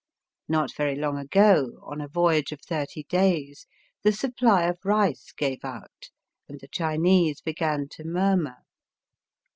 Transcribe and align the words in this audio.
Not 0.47 0.73
very 0.75 0.95
long 0.95 1.19
ago, 1.19 1.79
on 1.83 2.01
a 2.01 2.07
voyage 2.07 2.51
of 2.51 2.59
thirty 2.61 3.03
days, 3.03 3.67
the 4.01 4.11
supply 4.11 4.63
of 4.63 4.79
rice 4.83 5.31
gave 5.31 5.63
out 5.63 6.09
and 6.49 6.59
the 6.59 6.67
Chinese 6.67 7.39
began 7.41 7.87
to 7.89 8.03
murmur. 8.03 8.57